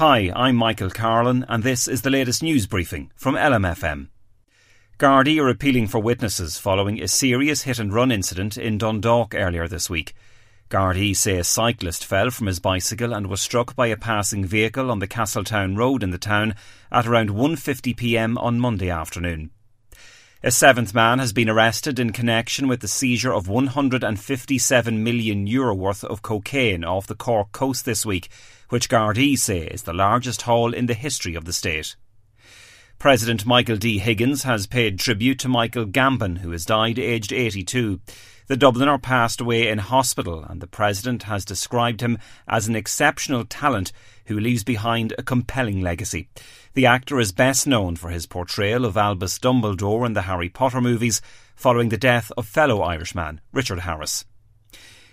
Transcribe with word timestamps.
Hi, 0.00 0.32
I'm 0.34 0.56
Michael 0.56 0.88
Carlin, 0.88 1.44
and 1.46 1.62
this 1.62 1.86
is 1.86 2.00
the 2.00 2.08
latest 2.08 2.42
news 2.42 2.66
briefing 2.66 3.12
from 3.16 3.34
LMFM. 3.34 4.08
Gardaí 4.98 5.38
are 5.38 5.50
appealing 5.50 5.88
for 5.88 5.98
witnesses 5.98 6.56
following 6.56 7.02
a 7.02 7.06
serious 7.06 7.64
hit 7.64 7.78
and 7.78 7.92
run 7.92 8.10
incident 8.10 8.56
in 8.56 8.78
Dundalk 8.78 9.34
earlier 9.34 9.68
this 9.68 9.90
week. 9.90 10.14
Gardaí 10.70 11.14
say 11.14 11.36
a 11.36 11.44
cyclist 11.44 12.06
fell 12.06 12.30
from 12.30 12.46
his 12.46 12.60
bicycle 12.60 13.12
and 13.12 13.26
was 13.26 13.42
struck 13.42 13.76
by 13.76 13.88
a 13.88 13.96
passing 13.98 14.42
vehicle 14.42 14.90
on 14.90 15.00
the 15.00 15.06
Castletown 15.06 15.76
Road 15.76 16.02
in 16.02 16.12
the 16.12 16.16
town 16.16 16.54
at 16.90 17.06
around 17.06 17.28
1:50 17.28 17.94
p.m. 17.94 18.38
on 18.38 18.58
Monday 18.58 18.88
afternoon. 18.88 19.50
A 20.42 20.50
seventh 20.50 20.94
man 20.94 21.18
has 21.18 21.34
been 21.34 21.50
arrested 21.50 21.98
in 21.98 22.12
connection 22.12 22.66
with 22.66 22.80
the 22.80 22.88
seizure 22.88 23.34
of 23.34 23.46
157 23.46 25.04
million 25.04 25.46
euro 25.46 25.74
worth 25.74 26.02
of 26.02 26.22
cocaine 26.22 26.82
off 26.82 27.06
the 27.06 27.14
Cork 27.14 27.52
coast 27.52 27.84
this 27.84 28.06
week, 28.06 28.30
which 28.70 28.88
Gardaí 28.88 29.38
say 29.38 29.66
is 29.66 29.82
the 29.82 29.92
largest 29.92 30.40
haul 30.42 30.72
in 30.72 30.86
the 30.86 30.94
history 30.94 31.34
of 31.34 31.44
the 31.44 31.52
state. 31.52 31.94
President 33.00 33.46
Michael 33.46 33.78
D. 33.78 33.98
Higgins 33.98 34.42
has 34.42 34.66
paid 34.66 34.98
tribute 34.98 35.38
to 35.38 35.48
Michael 35.48 35.86
Gambon, 35.86 36.40
who 36.40 36.50
has 36.50 36.66
died 36.66 36.98
aged 36.98 37.32
82. 37.32 37.98
The 38.46 38.58
Dubliner 38.58 39.00
passed 39.00 39.40
away 39.40 39.68
in 39.68 39.78
hospital, 39.78 40.44
and 40.44 40.60
the 40.60 40.66
President 40.66 41.22
has 41.22 41.46
described 41.46 42.02
him 42.02 42.18
as 42.46 42.68
an 42.68 42.76
exceptional 42.76 43.46
talent 43.46 43.92
who 44.26 44.38
leaves 44.38 44.64
behind 44.64 45.14
a 45.16 45.22
compelling 45.22 45.80
legacy. 45.80 46.28
The 46.74 46.84
actor 46.84 47.18
is 47.18 47.32
best 47.32 47.66
known 47.66 47.96
for 47.96 48.10
his 48.10 48.26
portrayal 48.26 48.84
of 48.84 48.98
Albus 48.98 49.38
Dumbledore 49.38 50.04
in 50.04 50.12
the 50.12 50.22
Harry 50.28 50.50
Potter 50.50 50.82
movies, 50.82 51.22
following 51.56 51.88
the 51.88 51.96
death 51.96 52.30
of 52.36 52.46
fellow 52.46 52.82
Irishman 52.82 53.40
Richard 53.50 53.78
Harris. 53.78 54.26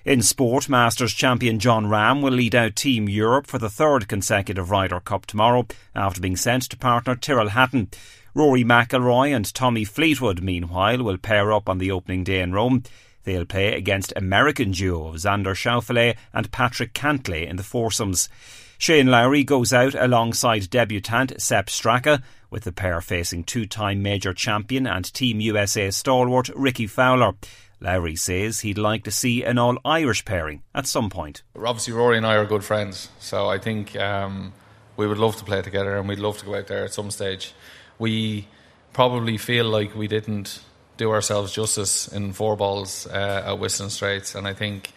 In 0.08 0.22
sport, 0.22 0.70
Masters 0.70 1.14
champion 1.14 1.60
Jon 1.60 1.88
Rahm 1.88 2.22
will 2.22 2.32
lead 2.32 2.56
out 2.56 2.78
Team 2.78 3.10
Europe 3.10 3.46
for 3.46 3.58
the 3.58 3.70
third 3.70 4.08
consecutive 4.08 4.72
Ryder 4.72 5.02
Cup 5.02 5.26
tomorrow 5.26 5.68
after 5.94 6.22
being 6.22 6.38
sent 6.38 6.64
to 6.70 6.78
partner 6.78 7.14
Tyrrell 7.14 7.50
Hatton. 7.50 7.90
Rory 8.34 8.64
McIlroy 8.64 9.36
and 9.36 9.54
Tommy 9.54 9.84
Fleetwood, 9.84 10.42
meanwhile, 10.42 11.04
will 11.04 11.18
pair 11.18 11.52
up 11.52 11.68
on 11.68 11.80
the 11.80 11.92
opening 11.92 12.23
day 12.23 12.40
in 12.40 12.54
Rome. 12.54 12.84
They'll 13.26 13.44
play 13.44 13.73
against 13.73 14.14
American 14.16 14.72
duo 14.72 15.12
Xander 15.16 15.54
Schauffele 15.54 16.16
and 16.31 16.53
Patrick 16.53 16.94
Cantlay 16.94 17.46
in 17.46 17.58
the 17.58 17.64
foursomes. 17.64 18.30
Shane 18.78 19.08
Lowry 19.08 19.44
goes 19.44 19.74
out 19.74 19.94
alongside 19.94 20.70
debutant 20.70 21.42
Sepp 21.42 21.68
Straka, 21.68 22.24
with 22.50 22.64
the 22.64 22.72
pair 22.72 23.02
facing 23.02 23.44
two-time 23.44 24.02
major 24.02 24.34
champion 24.34 24.88
and 24.88 25.14
Team 25.14 25.42
USA 25.42 25.92
stalwart 25.92 26.48
Rickie 26.56 26.88
Fowler. 26.88 27.34
Lowry 27.80 28.16
says 28.16 28.61
he'd 28.61 28.78
like 28.78 29.03
to 29.03 29.11
see 29.11 29.44
an 29.44 29.58
all 29.58 29.78
Irish 29.86 30.25
pairing 30.25 30.64
at 30.73 30.88
some 30.88 31.09
point. 31.09 31.44
Obviously, 31.56 31.94
Rory 31.94 32.17
and 32.17 32.25
I 32.25 32.36
are 32.36 32.45
good 32.45 32.64
friends, 32.64 33.09
so 33.19 33.47
I 33.47 33.58
think 33.59 33.95
um, 33.95 34.53
we 34.95 35.08
would 35.08 35.17
love 35.17 35.36
to 35.38 35.45
play 35.45 35.61
together 35.61 35.97
and 35.97 36.08
we'd 36.08 36.19
love 36.19 36.38
to 36.39 36.45
go 36.45 36.56
out 36.56 36.67
there 36.67 36.86
at 36.86 36.94
some 36.94 37.11
stage. 37.11 37.53
We 38.00 38.47
probably 38.94 39.38
feel 39.38 39.66
like 39.66 39.95
we 39.95 40.08
didn't 40.08 40.59
do 40.97 41.11
ourselves 41.11 41.53
justice 41.53 42.08
in 42.08 42.34
four 42.34 42.56
balls 42.56 43.06
uh, 43.08 43.44
at 43.45 43.59
Whistling 43.59 43.91
Straits, 43.91 44.34
and 44.34 44.47
I 44.47 44.53
think, 44.53 44.91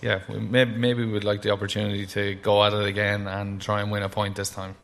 yeah, 0.00 0.20
maybe, 0.28 0.72
maybe 0.76 1.04
we'd 1.04 1.24
like 1.24 1.42
the 1.42 1.50
opportunity 1.50 2.06
to 2.06 2.34
go 2.36 2.64
at 2.64 2.72
it 2.72 2.86
again 2.86 3.28
and 3.28 3.60
try 3.60 3.82
and 3.82 3.90
win 3.90 4.02
a 4.02 4.08
point 4.08 4.36
this 4.36 4.50
time. 4.50 4.76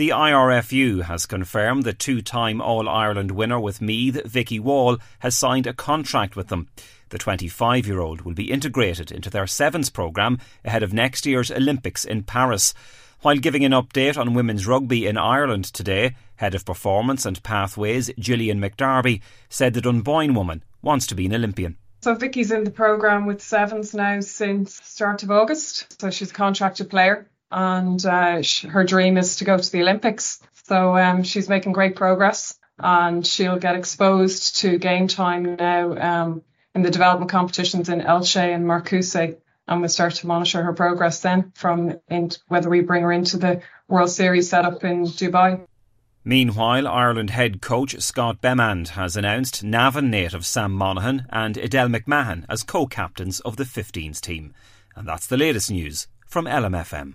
The 0.00 0.08
IRFU 0.08 1.02
has 1.02 1.26
confirmed 1.26 1.84
the 1.84 1.92
two 1.92 2.22
time 2.22 2.62
All 2.62 2.88
Ireland 2.88 3.32
winner 3.32 3.60
with 3.60 3.82
Meath, 3.82 4.24
Vicky 4.24 4.58
Wall, 4.58 4.96
has 5.18 5.36
signed 5.36 5.66
a 5.66 5.74
contract 5.74 6.36
with 6.36 6.48
them. 6.48 6.68
The 7.10 7.18
25 7.18 7.86
year 7.86 8.00
old 8.00 8.22
will 8.22 8.32
be 8.32 8.50
integrated 8.50 9.12
into 9.12 9.28
their 9.28 9.46
Sevens 9.46 9.90
programme 9.90 10.38
ahead 10.64 10.82
of 10.82 10.94
next 10.94 11.26
year's 11.26 11.50
Olympics 11.50 12.06
in 12.06 12.22
Paris. 12.22 12.72
While 13.20 13.36
giving 13.36 13.62
an 13.62 13.72
update 13.72 14.16
on 14.16 14.32
women's 14.32 14.66
rugby 14.66 15.06
in 15.06 15.18
Ireland 15.18 15.66
today, 15.66 16.14
Head 16.36 16.54
of 16.54 16.64
Performance 16.64 17.26
and 17.26 17.42
Pathways 17.42 18.10
Gillian 18.18 18.58
McDarby 18.58 19.20
said 19.50 19.74
the 19.74 19.82
Dunboyne 19.82 20.32
woman 20.32 20.64
wants 20.80 21.06
to 21.08 21.14
be 21.14 21.26
an 21.26 21.34
Olympian. 21.34 21.76
So 22.00 22.14
Vicky's 22.14 22.52
in 22.52 22.64
the 22.64 22.70
programme 22.70 23.26
with 23.26 23.42
Sevens 23.42 23.92
now 23.92 24.20
since 24.20 24.80
start 24.82 25.22
of 25.22 25.30
August. 25.30 26.00
So 26.00 26.08
she's 26.08 26.30
a 26.30 26.34
contracted 26.34 26.88
player 26.88 27.28
and 27.50 28.04
uh, 28.04 28.42
her 28.68 28.84
dream 28.84 29.16
is 29.16 29.36
to 29.36 29.44
go 29.44 29.58
to 29.58 29.72
the 29.72 29.82
Olympics. 29.82 30.40
So 30.64 30.96
um, 30.96 31.22
she's 31.24 31.48
making 31.48 31.72
great 31.72 31.96
progress 31.96 32.58
and 32.78 33.26
she'll 33.26 33.58
get 33.58 33.76
exposed 33.76 34.56
to 34.60 34.78
game 34.78 35.08
time 35.08 35.56
now 35.56 35.96
um, 35.96 36.42
in 36.74 36.82
the 36.82 36.90
development 36.90 37.30
competitions 37.30 37.88
in 37.88 38.00
Elche 38.00 38.36
and 38.36 38.64
Marcuse, 38.66 39.36
and 39.68 39.80
we'll 39.80 39.88
start 39.88 40.14
to 40.14 40.26
monitor 40.26 40.62
her 40.62 40.72
progress 40.72 41.20
then 41.20 41.52
from 41.54 42.00
in, 42.08 42.30
whether 42.48 42.70
we 42.70 42.80
bring 42.80 43.02
her 43.02 43.12
into 43.12 43.36
the 43.36 43.62
World 43.88 44.10
Series 44.10 44.48
setup 44.48 44.84
in 44.84 45.04
Dubai. 45.04 45.60
Meanwhile, 46.22 46.86
Ireland 46.86 47.30
head 47.30 47.62
coach 47.62 47.98
Scott 48.00 48.40
Bemand 48.40 48.88
has 48.88 49.16
announced 49.16 49.64
Navan 49.64 50.10
native 50.10 50.44
Sam 50.44 50.72
Monaghan 50.72 51.26
and 51.30 51.56
Edel 51.56 51.88
McMahon 51.88 52.44
as 52.48 52.62
co-captains 52.62 53.40
of 53.40 53.56
the 53.56 53.64
15s 53.64 54.20
team. 54.20 54.52
And 54.94 55.08
that's 55.08 55.26
the 55.26 55.38
latest 55.38 55.70
news 55.70 56.08
from 56.26 56.44
LMFM. 56.44 57.14